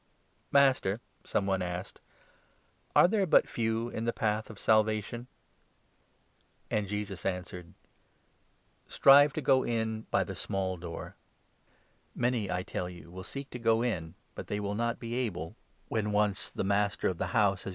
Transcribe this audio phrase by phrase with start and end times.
[0.51, 1.99] "Master," some one asked,
[2.95, 5.27] "are there but few in the path 23 of Salvation?"
[6.71, 7.75] And Jesus answered:"
[8.97, 11.17] Strive to go in by the small door.
[12.15, 15.13] Many, I tell you, will 24 seek to go in, but they will not be
[15.13, 15.55] able
[15.87, 17.57] when once the 25 19 Dan.